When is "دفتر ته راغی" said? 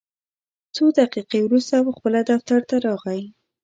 2.31-3.21